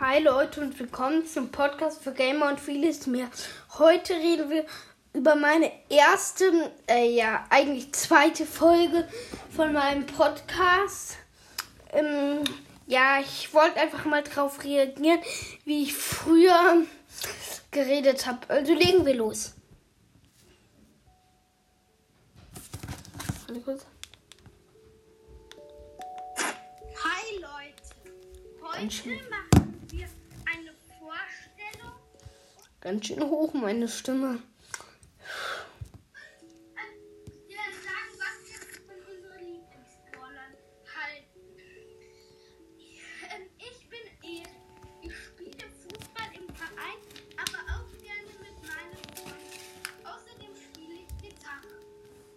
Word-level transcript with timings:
Hi 0.00 0.22
Leute 0.22 0.60
und 0.60 0.78
willkommen 0.78 1.26
zum 1.26 1.50
Podcast 1.50 2.04
für 2.04 2.12
Gamer 2.12 2.50
und 2.50 2.60
vieles 2.60 3.08
mehr. 3.08 3.28
Heute 3.78 4.12
reden 4.12 4.48
wir 4.48 4.64
über 5.12 5.34
meine 5.34 5.72
erste, 5.88 6.70
äh, 6.88 7.16
ja, 7.16 7.44
eigentlich 7.50 7.92
zweite 7.94 8.46
Folge 8.46 9.08
von 9.56 9.72
meinem 9.72 10.06
Podcast. 10.06 11.16
Ähm, 11.90 12.44
ja, 12.86 13.18
ich 13.18 13.52
wollte 13.52 13.80
einfach 13.80 14.04
mal 14.04 14.22
drauf 14.22 14.62
reagieren, 14.62 15.18
wie 15.64 15.82
ich 15.82 15.94
früher 15.94 16.84
geredet 17.72 18.24
habe. 18.28 18.48
Also 18.50 18.74
legen 18.74 19.04
wir 19.04 19.14
los. 19.14 19.56
Warte 23.48 23.60
kurz. 23.62 23.84
Hi 26.36 27.40
Leute, 27.40 27.82
heute 28.62 29.28
machen 29.28 29.47
Ganz 32.80 33.06
schön 33.06 33.22
hoch 33.22 33.52
meine 33.54 33.88
Stimme. 33.88 34.38
äh, 36.76 36.88
Wir 37.48 37.56
werden 37.56 37.78
sagen, 37.82 38.12
was 38.18 38.36
wir 38.46 38.58
von 38.86 38.98
unseren 39.14 39.44
Lieblingsbrawlern 39.44 40.54
halten. 40.94 41.42
Ich 43.58 43.78
bin 43.90 44.04
Erik. 44.22 44.54
Ich 45.02 45.12
spiele 45.12 45.66
Fußball 45.82 46.30
im 46.34 46.46
Verein, 46.54 47.00
aber 47.36 47.60
auch 47.74 47.90
gerne 48.00 48.32
mit 48.40 48.56
meinen 48.62 49.02
Freunden. 49.16 49.42
Außerdem 50.04 50.52
spiele 50.54 50.94
ich 51.02 51.10
Gitarre. 51.20 51.74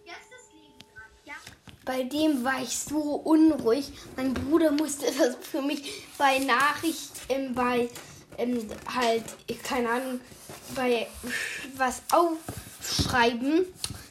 Jetzt 0.04 0.32
ist 0.32 0.52
Leben 0.52 0.78
dran. 0.92 1.10
Ja. 1.24 1.34
Bei 1.84 2.02
dem 2.02 2.42
war 2.42 2.60
ich 2.62 2.76
so 2.76 2.98
unruhig. 2.98 3.92
Mein 4.16 4.34
Bruder 4.34 4.72
musste 4.72 5.06
das 5.18 5.36
für 5.36 5.62
mich 5.62 6.04
bei 6.18 6.38
Nachricht, 6.40 7.12
ähm, 7.28 7.54
bei 7.54 7.88
ähm, 8.42 8.68
halt, 8.94 9.24
keine 9.62 9.88
Ahnung, 9.88 10.20
bei 10.74 11.06
was 11.76 12.02
aufschreiben, 12.10 13.66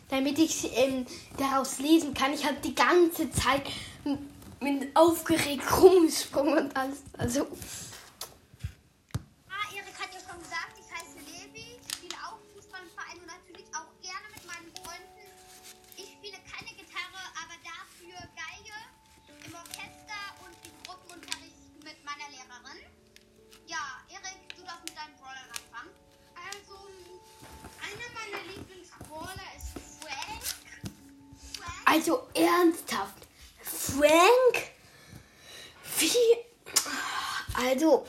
damit 0.10 0.40
ich 0.40 0.70
ähm, 0.78 1.06
daraus 1.38 1.80
lesen 1.80 2.14
kann. 2.14 2.34
Ich 2.34 2.46
habe 2.46 2.58
die 2.64 2.76
ganze 2.76 3.32
Zeit 3.32 3.64
mit 4.60 4.96
aufgeregt 4.96 5.64
rumgesprungen 5.82 6.66
und 6.66 6.78
alles. 6.78 7.00
Also, 7.18 7.48
ernsthaft. 32.52 33.28
Frank? 33.62 34.72
Wie? 36.00 36.08
Also, 37.54 38.06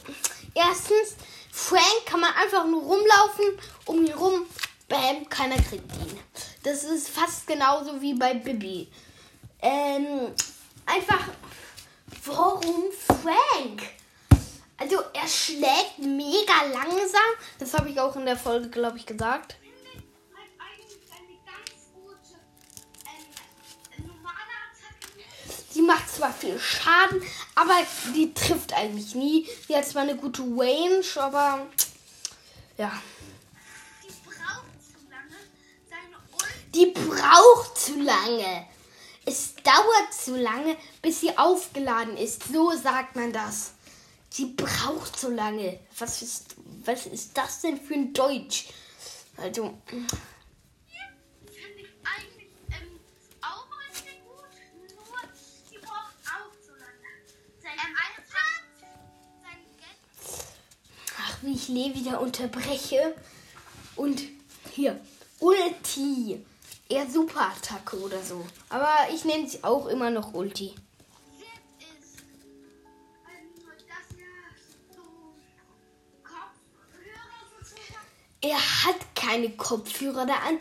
erstens, 0.54 1.16
Frank 1.50 2.06
kann 2.06 2.20
man 2.20 2.32
einfach 2.34 2.66
nur 2.66 2.82
rumlaufen, 2.82 3.58
um 3.86 4.04
ihn 4.04 4.12
rum, 4.12 4.46
bam, 4.88 5.28
keiner 5.28 5.56
kriegt 5.56 5.92
ihn. 5.96 6.18
Das 6.62 6.84
ist 6.84 7.08
fast 7.08 7.46
genauso 7.46 8.00
wie 8.00 8.14
bei 8.14 8.34
Bibi. 8.34 8.88
Ähm, 9.60 10.32
einfach, 10.86 11.28
warum 12.24 12.84
Frank? 13.06 13.82
Also, 14.78 14.96
er 15.12 15.28
schlägt 15.28 15.98
mega 15.98 16.64
langsam. 16.72 17.20
Das 17.58 17.74
habe 17.74 17.90
ich 17.90 18.00
auch 18.00 18.16
in 18.16 18.26
der 18.26 18.36
Folge, 18.36 18.68
glaube 18.68 18.98
ich, 18.98 19.06
gesagt. 19.06 19.56
Zwar 26.22 26.32
viel 26.32 26.58
Schaden, 26.60 27.20
aber 27.56 27.74
die 28.14 28.32
trifft 28.32 28.72
eigentlich 28.74 29.16
nie. 29.16 29.48
Die 29.68 29.74
hat 29.74 29.86
zwar 29.86 30.02
eine 30.02 30.16
gute 30.16 30.42
Range, 30.42 31.04
aber 31.16 31.66
ja. 32.78 32.92
Die 36.72 36.86
braucht 36.86 37.76
zu 37.76 38.00
lange. 38.00 38.66
Es 39.24 39.54
dauert 39.56 40.14
zu 40.16 40.36
lange, 40.36 40.76
bis 41.02 41.20
sie 41.20 41.36
aufgeladen 41.36 42.16
ist. 42.16 42.44
So 42.52 42.70
sagt 42.70 43.16
man 43.16 43.32
das. 43.32 43.72
Sie 44.30 44.46
braucht 44.46 45.18
zu 45.18 45.30
lange. 45.30 45.80
Was 45.98 46.22
ist, 46.22 46.54
was 46.84 47.06
ist 47.06 47.36
das 47.36 47.62
denn 47.62 47.80
für 47.80 47.94
ein 47.94 48.12
Deutsch? 48.12 48.68
Also, 49.36 49.76
wie 61.42 61.54
ich 61.54 61.68
Lee 61.68 61.94
wieder 61.94 62.20
unterbreche. 62.20 63.14
Und 63.96 64.22
hier, 64.72 64.98
Ulti. 65.40 66.44
Eher 66.88 67.08
Superattacke 67.08 67.98
oder 68.00 68.22
so. 68.22 68.44
Aber 68.68 68.90
ich 69.14 69.24
nenne 69.24 69.48
sie 69.48 69.64
auch 69.64 69.86
immer 69.86 70.10
noch 70.10 70.34
Ulti. 70.34 70.74
er 78.42 78.58
hat 78.58 78.96
keine 79.14 79.50
Kopfhörer 79.50 80.26
da 80.26 80.34
an. 80.34 80.58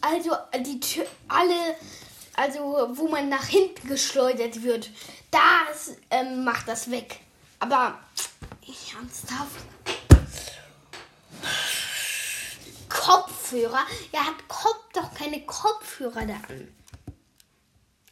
Also 0.00 0.36
die 0.64 0.80
Tür, 0.80 1.06
alle, 1.28 1.76
also 2.34 2.88
wo 2.92 3.08
man 3.08 3.28
nach 3.28 3.46
hinten 3.46 3.88
geschleudert 3.88 4.62
wird, 4.62 4.90
das 5.30 5.96
ähm, 6.10 6.44
macht 6.44 6.68
das 6.68 6.90
weg. 6.90 7.20
Aber 7.60 7.98
ernsthaft. 8.94 9.64
Kopfhörer? 13.10 13.84
Er 14.12 14.24
hat 14.24 14.46
Kopf, 14.46 14.92
doch 14.92 15.12
keine 15.12 15.44
Kopfhörer 15.44 16.26
da 16.26 16.34
an. 16.48 16.72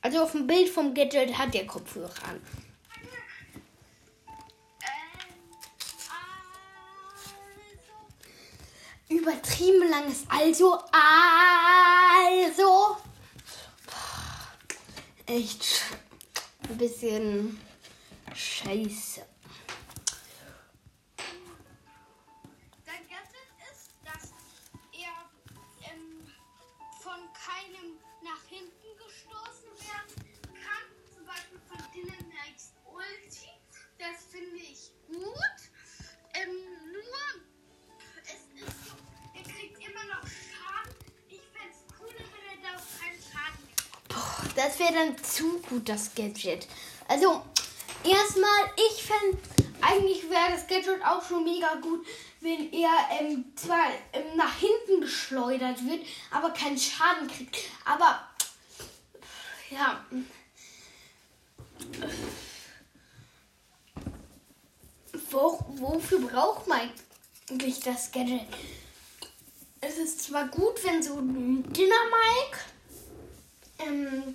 Also 0.02 0.22
auf 0.22 0.32
dem 0.32 0.48
Bild 0.48 0.68
vom 0.68 0.92
Gadget 0.92 1.38
hat 1.38 1.54
er 1.54 1.68
Kopfhörer 1.68 2.12
an. 2.28 2.40
Übertrieben 9.08 9.88
langes 9.88 10.24
Also. 10.28 10.82
Also. 12.40 12.96
Echt 15.26 15.84
ein 16.68 16.76
bisschen 16.76 17.60
scheiße. 18.34 19.22
Keinem 27.48 27.98
nach 28.22 28.42
hinten 28.48 28.90
gestoßen 28.98 29.72
werden 29.88 30.14
kann. 30.52 30.84
Zum 31.14 31.24
Beispiel 31.24 31.60
von 31.68 31.80
Dynamax 31.94 32.74
Ulti. 32.84 33.48
Das 33.98 34.26
finde 34.30 34.56
ich 34.56 34.92
gut. 35.06 35.58
Ähm, 36.34 36.92
nur, 36.92 37.24
es 38.24 38.62
ist 38.62 38.86
so, 38.86 38.94
er 39.34 39.42
kriegt 39.42 39.78
immer 39.78 40.04
noch 40.04 40.26
Schaden. 40.28 40.94
Ich 41.28 41.40
fände 41.52 41.72
es 41.72 41.96
cooler, 41.96 42.26
wenn 42.32 42.44
er 42.52 42.58
da 42.62 42.76
auch 42.76 43.00
keinen 43.00 43.20
Schaden 43.22 43.64
mehr 43.64 43.76
Boah, 44.08 44.48
das 44.54 44.78
wäre 44.78 44.92
dann 44.92 45.24
zu 45.24 45.58
gut, 45.62 45.88
das 45.88 46.14
Gadget. 46.14 46.68
Also, 47.08 47.42
erstmal, 48.04 48.72
ich 48.76 49.02
fände, 49.02 49.38
eigentlich 49.80 50.28
wäre 50.28 50.52
das 50.52 50.66
Gadget 50.66 51.04
auch 51.04 51.26
schon 51.26 51.44
mega 51.44 51.74
gut, 51.76 52.06
wenn 52.40 52.72
er 52.72 52.90
ähm, 53.20 53.52
zwar 53.56 53.86
ähm, 54.12 54.36
nach 54.36 54.54
hinten 54.58 55.00
geschleudert 55.00 55.84
wird, 55.86 56.04
aber 56.30 56.50
keinen 56.50 56.78
Schaden 56.78 57.28
kriegt. 57.28 57.56
Aber, 57.84 58.28
ja. 59.70 60.04
Wo, 65.30 65.64
wofür 65.76 66.20
braucht 66.20 66.66
man 66.66 66.90
eigentlich 67.50 67.80
das 67.80 68.10
Gadget? 68.10 68.46
Es 69.80 69.96
ist 69.96 70.24
zwar 70.24 70.48
gut, 70.48 70.82
wenn 70.84 71.02
so 71.02 71.18
ein 71.18 71.62
Dynamike 71.72 72.58
ähm, 73.78 74.34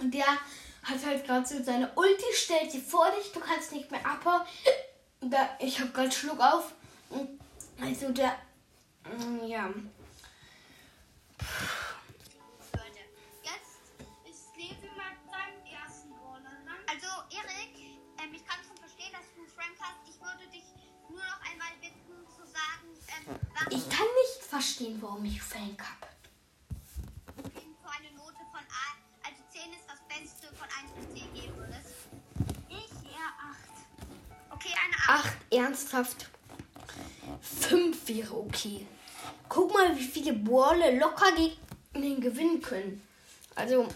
und 0.00 0.14
der 0.14 0.38
hat 0.82 1.04
halt 1.04 1.24
gerade 1.24 1.46
so 1.46 1.62
seine 1.62 1.90
Ulti, 1.94 2.24
stellt 2.32 2.70
sie 2.70 2.80
vor 2.80 3.10
dich, 3.10 3.32
du 3.32 3.40
kannst 3.40 3.72
nicht 3.72 3.90
mehr 3.90 4.04
abhauen. 4.04 4.42
Da, 5.20 5.50
ich 5.58 5.80
hab 5.80 5.92
grad 5.92 6.14
Schluck 6.14 6.40
auf. 6.40 6.72
Also 7.80 8.10
der. 8.10 8.36
Mm, 9.04 9.44
ja. 9.46 9.70
Also 16.90 17.06
Erik, 17.30 17.76
ähm, 18.18 18.34
ich 18.34 18.44
kann 18.46 18.58
schon 18.66 18.76
verstehen, 18.78 19.12
dass 19.12 19.28
du 19.36 19.44
Frank 19.54 19.76
hast. 19.78 20.08
Ich 20.08 20.18
würde 20.20 20.50
dich 20.50 20.64
nur 21.08 21.20
noch 21.20 21.40
einmal 21.50 21.68
bitten 21.80 22.26
zu 22.26 22.42
sagen, 22.46 22.88
ähm, 23.06 23.66
Ich 23.70 23.88
kann 23.90 24.06
nicht 24.06 24.42
verstehen, 24.48 24.98
warum 25.00 25.24
ich 25.24 25.40
Fan 25.40 25.76
habe. 25.78 26.07
10 30.18 30.24
ist 30.24 30.34
das 30.42 30.50
Beste 30.50 30.56
von 30.56 30.68
1 30.68 31.12
bis 31.14 31.22
10 31.22 31.34
geben 31.34 31.56
würdest. 31.56 32.08
Ich 32.68 33.10
eher 33.10 33.30
8. 33.50 34.54
Okay, 34.54 34.74
eine 34.84 35.20
8. 35.20 35.26
8, 35.26 35.36
ernsthaft. 35.50 36.30
5 37.40 38.08
wäre 38.08 38.36
okay. 38.36 38.86
Guck 39.48 39.72
mal, 39.72 39.96
wie 39.96 40.04
viele 40.04 40.32
Brawler 40.32 40.92
locker 40.92 41.32
gegen 41.32 41.56
den 41.94 42.20
gewinnen 42.20 42.60
können. 42.60 43.02
Also, 43.54 43.88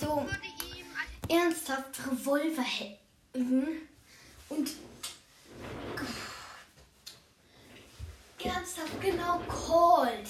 Ja, 0.00 0.08
Also- 0.08 0.26
ernsthaft 1.28 2.00
Revolverhelden 2.10 3.88
und 4.48 4.70
ernsthaft 8.42 9.00
genau 9.00 9.40
Cold. 9.48 10.28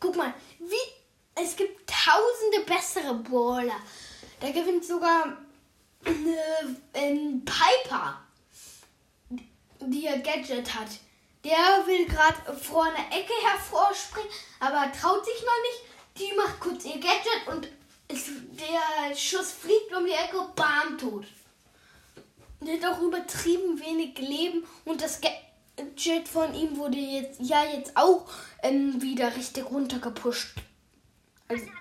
Guck 0.00 0.16
mal, 0.16 0.32
wie 0.58 1.40
es 1.42 1.54
gibt 1.56 1.88
tausende 1.88 2.64
bessere 2.66 3.14
Brawler. 3.14 3.80
Da 4.40 4.50
gewinnt 4.50 4.84
sogar 4.84 5.36
eine, 6.04 6.78
ähm, 6.94 7.44
Piper, 7.44 8.20
die 9.80 10.04
ihr 10.04 10.18
Gadget 10.18 10.74
hat. 10.74 10.88
Der 11.44 11.86
will 11.86 12.06
gerade 12.06 12.54
vor 12.56 12.84
einer 12.84 13.06
Ecke 13.16 13.32
hervorspringen, 13.42 14.30
aber 14.58 14.90
traut 14.92 15.24
sich 15.24 15.40
noch 15.42 15.62
nicht. 15.62 15.84
Die 16.18 16.36
macht 16.36 16.60
kurz 16.60 16.84
ihr 16.84 16.98
Gadget 17.00 17.39
der 18.70 19.14
Schuss 19.14 19.52
fliegt 19.52 19.94
um 19.96 20.04
die 20.04 20.12
Ecke, 20.12 20.46
bam, 20.54 20.98
tot. 20.98 21.26
Der 22.60 22.74
hat 22.74 22.84
auch 22.84 23.00
übertrieben 23.00 23.80
wenig 23.80 24.18
Leben 24.18 24.66
und 24.84 25.00
das 25.00 25.20
Gadget 25.20 26.28
von 26.28 26.54
ihm 26.54 26.76
wurde 26.76 26.98
jetzt 26.98 27.40
ja 27.40 27.64
jetzt 27.64 27.96
auch 27.96 28.30
ähm, 28.62 29.00
wieder 29.00 29.34
richtig 29.34 29.64
runtergepusht. 29.64 30.56
Also, 31.48 31.64
er 31.64 31.70
hat 31.70 31.78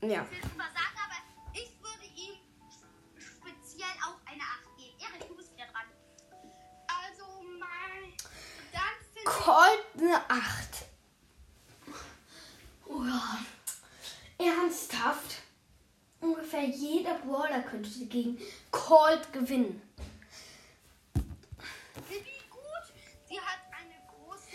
halt 0.00 0.12
ja. 0.12 0.24
viel 0.24 0.40
drüber 0.40 0.64
sagen, 0.64 0.98
aber 1.04 1.52
ich 1.52 1.70
würde 1.82 2.06
ihm 2.16 2.38
speziell 3.18 3.92
auch 4.02 4.16
eine 4.24 4.42
8 4.42 4.76
geben. 4.78 4.96
Erik, 4.98 5.28
du 5.28 5.36
bist 5.36 5.54
wieder 5.54 5.66
dran. 5.66 5.86
Also 6.86 7.42
mein. 7.58 8.16
Dann 8.72 8.82
finde 9.12 9.30
Colt 9.30 9.84
eine 9.98 10.30
8. 10.30 10.86
Oh 12.86 13.04
ja. 13.04 13.38
Ernsthaft? 14.38 15.41
Ungefähr 16.22 16.64
jeder 16.64 17.14
Brawler 17.14 17.62
könnte 17.62 17.88
gegen 18.06 18.38
Colt 18.70 19.32
gewinnen. 19.32 19.82
Bibi 22.08 22.30
gut. 22.48 22.86
Sie 23.28 23.40
hat 23.40 23.58
eine 23.72 23.96
große. 24.06 24.46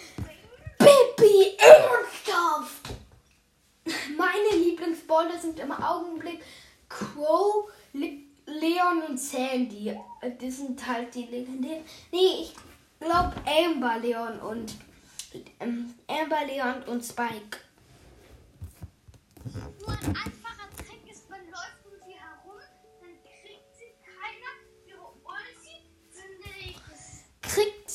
Bibi, 0.79 1.57
ernsthaft! 1.57 2.95
Meine 4.17 4.63
Lieblingsbrawler 4.63 5.37
sind 5.37 5.59
im 5.59 5.71
Augenblick 5.73 6.41
Crow, 6.87 7.69
Le 7.91 8.19
Leon 8.45 9.03
und 9.09 9.19
Sandy. 9.19 9.93
Das 10.21 10.57
sind 10.57 10.87
halt 10.87 11.13
die 11.13 11.25
legendären. 11.25 11.83
Nee, 12.13 12.43
ich 12.43 12.53
glaube 13.01 13.35
Amber 13.45 13.99
Leon 13.99 14.39
und 14.39 14.73
ähm, 15.59 15.93
Amber 16.07 16.45
Leon 16.45 16.83
und 16.83 17.03
Spike. 17.03 17.59
Nur 19.81 19.91
ein 19.91 20.36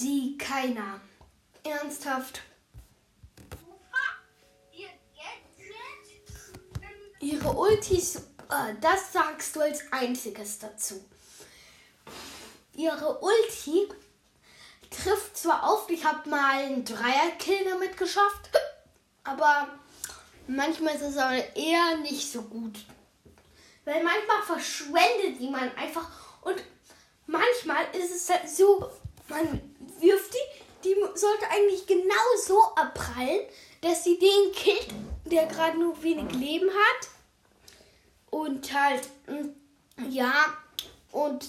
sie 0.03 0.37
keiner. 0.37 1.01
Ernsthaft. 1.65 2.43
Ihre 7.21 7.53
Ultis, 7.53 8.17
äh, 8.17 8.75
das 8.81 9.13
sagst 9.13 9.55
du 9.55 9.61
als 9.61 9.81
einziges 9.93 10.59
dazu. 10.59 11.05
Ihre 12.75 13.21
Ulti 13.21 13.89
trifft 14.91 15.37
zwar 15.37 15.73
oft, 15.73 15.89
ich 15.93 16.05
habe 16.05 16.29
mal 16.29 16.51
einen 16.51 16.85
Dreierkill 16.85 17.65
damit 17.65 17.97
geschafft, 17.97 18.51
aber 19.23 19.69
manchmal 20.49 20.97
ist 20.97 21.03
es 21.03 21.17
aber 21.17 21.57
eher 21.57 21.99
nicht 21.99 22.33
so 22.33 22.43
gut. 22.43 22.75
Weil 23.85 24.03
manchmal 24.03 24.43
verschwendet 24.45 25.39
die 25.39 25.49
man 25.49 25.73
einfach 25.77 26.09
und 26.43 26.61
manchmal 27.27 27.85
ist 27.93 28.17
es 28.17 28.29
halt 28.29 28.51
so, 28.51 28.91
man 29.29 29.72
wirft 30.03 30.35
die, 30.35 30.63
die 30.85 30.97
sollte 31.15 31.49
eigentlich 31.51 31.87
genau 31.87 32.37
so 32.45 32.61
abprallen, 32.75 33.41
dass 33.81 34.05
sie 34.05 34.19
den 34.19 34.53
killt, 34.53 34.89
der 35.25 35.47
gerade 35.47 35.79
nur 35.79 36.03
wenig 36.03 36.33
Leben 36.33 36.69
hat. 36.69 37.09
Und 38.31 38.73
halt, 38.73 39.09
mm, 39.27 40.11
ja, 40.11 40.33
und 41.13 41.47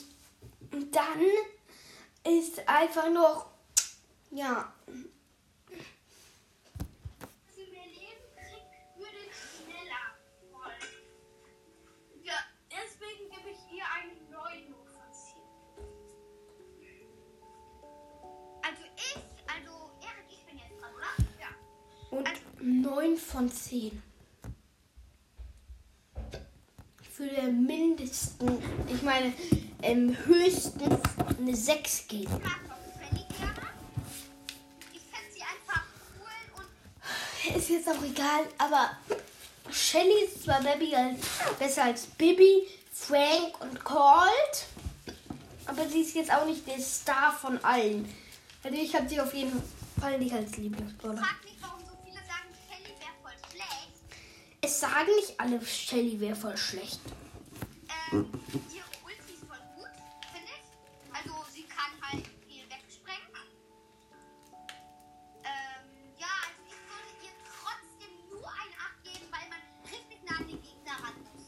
dann 0.71 1.21
ist 2.23 2.67
einfach 2.67 3.09
noch, 3.09 3.45
ja, 4.31 4.72
9 22.63 23.17
von 23.17 23.51
10. 23.51 24.01
Ich 27.01 27.19
würde 27.19 27.51
mindestens, 27.51 28.51
ich 28.87 29.01
meine, 29.01 29.33
ähm, 29.81 30.15
höchstens 30.25 30.99
eine 31.37 31.55
6 31.55 32.07
geben. 32.07 32.41
Ist 37.53 37.69
jetzt 37.69 37.89
auch 37.89 38.01
egal, 38.03 38.45
aber 38.57 38.91
Shelly 39.69 40.23
ist 40.25 40.43
zwar 40.43 40.61
Baby 40.61 40.95
als, 40.95 41.19
besser 41.59 41.83
als 41.83 42.05
Bibi, 42.05 42.67
Frank 42.93 43.59
und 43.59 43.83
Colt, 43.83 44.65
aber 45.65 45.87
sie 45.89 46.01
ist 46.01 46.15
jetzt 46.15 46.31
auch 46.31 46.45
nicht 46.45 46.65
der 46.65 46.79
Star 46.79 47.33
von 47.33 47.61
allen. 47.63 48.07
Also 48.63 48.77
ich 48.77 48.95
habe 48.95 49.09
sie 49.09 49.19
auf 49.19 49.33
jeden 49.33 49.61
Fall 49.99 50.17
nicht 50.17 50.33
als 50.33 50.55
Lieblingsbrawler. 50.57 51.17
frag 51.17 51.43
mich, 51.43 51.55
warum 51.61 51.82
Es 54.65 54.79
sagen 54.79 55.13
nicht 55.17 55.37
alle, 55.37 55.59
Shelly 55.65 56.17
wäre 56.21 56.37
voll 56.37 56.55
schlecht. 56.55 57.01
Ähm, 58.13 58.25
ihre 58.71 58.85
Ulti 59.03 59.33
ist 59.33 59.43
voll 59.45 59.57
gut, 59.75 59.89
finde 60.31 60.47
ich. 60.47 60.63
Also 61.11 61.35
sie 61.53 61.63
kann 61.63 61.91
halt 62.01 62.25
viel 62.47 62.63
wegsprengen. 62.69 63.27
Ähm, 65.43 65.83
ja, 66.17 66.31
also 66.47 66.63
ich 66.65 66.79
würde 66.87 67.11
ihr 67.25 67.35
trotzdem 67.43 68.13
nur 68.31 68.47
eine 68.47 68.75
8 68.79 69.03
geben, 69.03 69.27
weil 69.31 69.49
man 69.49 69.59
richtig 69.91 70.23
nah 70.23 70.37
an 70.37 70.47
den 70.47 70.61
Gegner 70.61 70.95
ran 71.03 71.17
muss. 71.27 71.45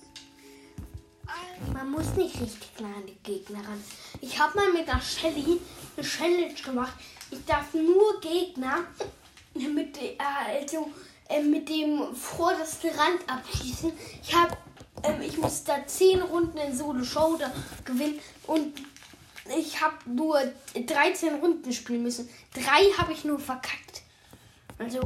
Ähm, 1.31 1.74
Man 1.74 1.89
muss 1.91 2.15
nicht 2.17 2.41
richtig 2.41 2.81
nah 2.81 2.95
an 2.98 3.05
die 3.07 3.24
Gegner 3.24 3.60
ran. 3.65 3.81
Ich 4.19 4.38
habe 4.38 4.57
mal 4.57 4.74
mit 4.74 4.89
der 4.89 5.00
Shelly 5.00 5.62
eine 5.95 6.05
Challenge 6.05 6.53
gemacht. 6.53 6.95
Ich 7.31 7.45
darf 7.45 7.74
nur 7.74 8.19
Gegner 8.19 8.88
mit, 9.53 9.98
äh, 10.01 10.17
also, 10.19 10.91
äh, 11.29 11.41
mit 11.41 11.70
dem 11.70 12.15
vordersten 12.15 12.91
Rand 12.91 13.22
abschießen. 13.27 13.91
Ich 14.22 14.36
habe, 14.36 14.58
ähm, 15.03 15.22
ich 15.22 15.38
muss 15.38 15.63
da 15.63 15.86
10 15.86 16.22
Runden 16.22 16.58
in 16.58 16.75
Solo 16.75 17.03
Showdown 17.03 17.51
gewinnen 17.84 18.20
und 18.48 18.74
ich 19.58 19.82
habe 19.82 19.96
nur 20.05 20.39
13 20.74 21.36
Runden 21.36 21.72
spielen 21.72 22.03
müssen. 22.03 22.29
Drei 22.53 22.84
habe 22.98 23.13
ich 23.13 23.25
nur 23.25 23.39
verkackt. 23.39 24.01
Also, 24.77 25.01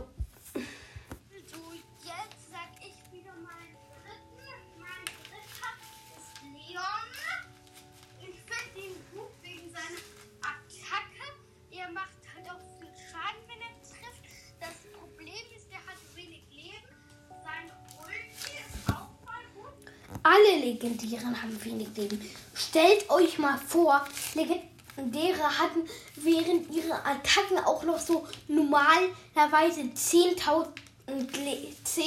alle 20.30 20.60
Legendären 20.60 21.42
haben 21.42 21.66
wenig 21.66 21.90
Leben. 21.96 22.22
Stellt 22.54 23.10
euch 23.10 23.40
mal 23.40 23.58
vor, 23.58 24.06
Legendäre 24.36 25.44
hatten 25.44 25.90
während 26.16 26.72
ihrer 26.72 27.04
Attacken 27.06 27.58
auch 27.66 27.84
noch 27.84 28.00
so 28.00 28.28
normalerweise 28.48 29.82
10.000 29.82 30.68
Le 31.08 31.74
10, 31.84 32.04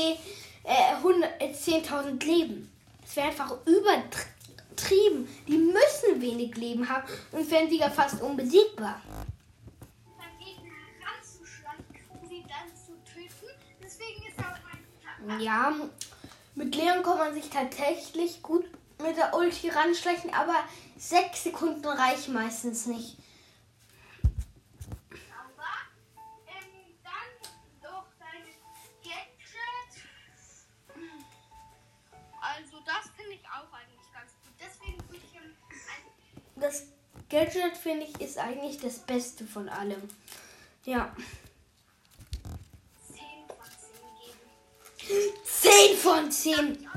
äh, 0.62 0.94
100 0.96 1.30
äh, 1.40 1.52
10.000 1.52 2.24
Leben. 2.24 2.70
Das 3.02 3.16
wäre 3.16 3.28
einfach 3.28 3.56
übertrieben. 3.66 5.28
Die 5.48 5.58
müssen 5.58 6.20
wenig 6.20 6.56
Leben 6.56 6.88
haben 6.88 7.08
und 7.32 7.50
wären 7.50 7.68
sogar 7.68 7.90
fast 7.90 8.22
unbesiegbar. 8.22 9.00
Ja, 15.40 15.72
mit 16.54 16.74
Leon 16.74 17.02
kann 17.02 17.18
man 17.18 17.34
sich 17.34 17.48
tatsächlich 17.48 18.42
gut 18.42 18.66
mit 19.00 19.16
der 19.16 19.34
Ulti 19.34 19.68
ranschleichen, 19.68 20.32
aber 20.32 20.54
sechs 20.96 21.44
Sekunden 21.44 21.86
reichen 21.86 22.34
meistens 22.34 22.86
nicht. 22.86 23.16
Aber 25.10 25.68
dann 27.02 27.50
doch 27.82 28.06
dein 28.18 28.44
Gadget. 29.02 30.04
Das 32.84 33.10
finde 33.16 33.34
ich 33.34 33.46
auch 33.46 33.72
eigentlich 33.72 34.12
ganz 34.12 34.32
gut. 34.42 34.52
Deswegen 34.58 34.98
würde 35.08 35.24
ich 35.24 35.34
ihm 35.34 35.42
ein 35.42 36.60
Das 36.60 36.86
Gadget, 37.30 37.76
finde 37.76 38.06
ich, 38.06 38.20
ist 38.20 38.38
eigentlich 38.38 38.78
das 38.78 38.98
Beste 38.98 39.46
von 39.46 39.68
allem. 39.68 40.08
Ja. 40.84 41.14
Von 45.02 45.10
10 45.10 45.32
geben. 45.38 45.42
10 45.44 45.96
von 45.96 46.30
10. 46.30 46.88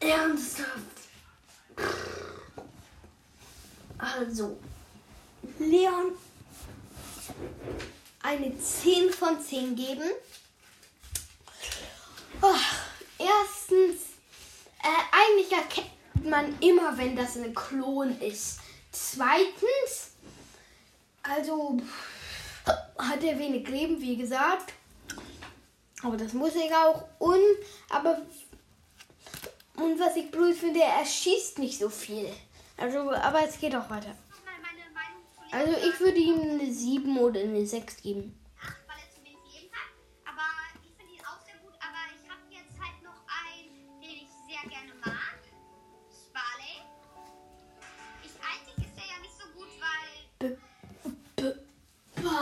Ernsthaft. 0.00 0.68
Also, 3.98 4.58
Leon 5.58 6.12
eine 8.22 8.58
10 8.58 9.10
von 9.10 9.40
10 9.40 9.76
geben. 9.76 10.10
Oh, 12.40 12.54
erstens, 13.18 14.02
äh, 14.82 15.12
eigentlich 15.12 15.52
erkennt 15.52 15.90
man 16.24 16.58
immer, 16.60 16.96
wenn 16.96 17.16
das 17.16 17.36
ein 17.36 17.54
Klon 17.54 18.20
ist. 18.20 18.58
Zweitens, 18.90 20.01
also 21.34 21.76
hat 22.98 23.22
er 23.24 23.38
wenig 23.38 23.68
Leben, 23.68 24.00
wie 24.00 24.16
gesagt. 24.16 24.72
Aber 26.02 26.16
das 26.16 26.32
muss 26.32 26.54
er 26.54 26.88
auch. 26.88 27.04
Und, 27.18 27.38
aber, 27.88 28.22
und 29.76 29.98
was 29.98 30.16
ich 30.16 30.30
blöd 30.30 30.56
finde, 30.56 30.80
er 30.80 31.04
schießt 31.04 31.58
nicht 31.58 31.78
so 31.78 31.88
viel. 31.88 32.28
Also, 32.76 33.10
aber 33.10 33.46
es 33.46 33.58
geht 33.58 33.74
auch 33.74 33.88
weiter. 33.88 34.14
Also 35.52 35.72
ich 35.72 36.00
würde 36.00 36.18
ihm 36.18 36.40
eine 36.40 36.72
7 36.72 37.18
oder 37.18 37.40
eine 37.40 37.66
6 37.66 38.02
geben. 38.02 38.34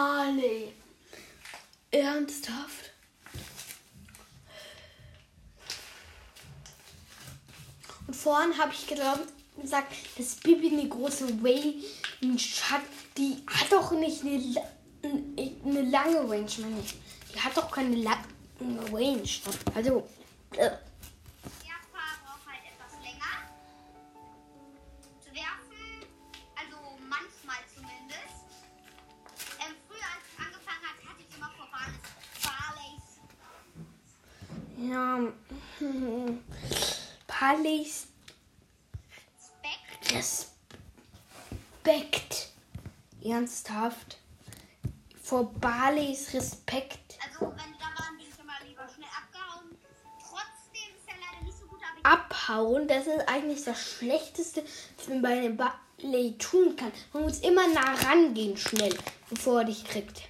Barley. 0.00 0.72
Ernsthaft? 1.90 2.90
Und 8.06 8.16
vorhin 8.16 8.56
habe 8.56 8.72
ich 8.72 8.86
geglaubt, 8.86 9.28
gesagt, 9.60 9.92
dass 10.16 10.36
Bibi 10.36 10.70
eine 10.70 10.88
große 10.88 11.26
Range 11.44 12.38
hat. 12.70 12.80
Die 13.18 13.44
hat 13.46 13.70
doch 13.70 13.90
nicht 13.90 14.22
eine, 14.22 14.40
eine 15.66 15.90
lange 15.90 16.20
Range, 16.20 16.50
meine 16.60 16.80
ich. 16.82 16.94
Die 17.34 17.40
hat 17.40 17.54
doch 17.54 17.70
keine 17.70 17.96
lange 17.96 18.24
Range. 18.90 19.28
Also, 19.74 20.08
äh, 20.56 20.70
Ja. 35.10 35.18
Barleys 37.26 38.06
Speck. 39.40 40.16
Respekt. 41.84 42.48
Ernsthaft. 43.24 44.18
Vor 45.20 45.52
Barleys 45.54 46.32
Respekt. 46.32 47.18
Also 47.24 47.50
wenn 47.50 47.72
da 47.78 47.86
waren, 48.00 48.16
bin 48.18 48.26
ich 48.28 48.38
immer 48.38 48.52
lieber 48.64 48.86
schnell 48.88 49.08
abgehauen. 49.16 49.76
Trotzdem 50.20 50.94
ist 50.94 51.08
er 51.08 51.16
leider 51.18 51.44
nicht 51.44 51.58
so 51.58 51.66
gut, 51.66 51.80
Abhauen, 52.04 52.86
das 52.86 53.06
ist 53.06 53.28
eigentlich 53.28 53.64
das 53.64 53.80
Schlechteste, 53.80 54.62
was 54.96 55.08
man 55.08 55.22
bei 55.22 55.30
einem 55.30 55.56
Barley 55.56 56.38
tun 56.38 56.76
kann. 56.76 56.92
Man 57.12 57.24
muss 57.24 57.40
immer 57.40 57.66
nah 57.68 57.94
rangehen, 57.94 58.56
schnell, 58.56 58.96
bevor 59.28 59.60
er 59.60 59.64
dich 59.66 59.84
kriegt. 59.84 60.29